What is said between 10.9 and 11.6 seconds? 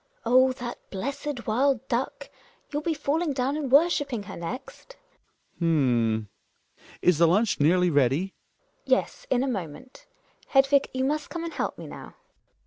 you must come and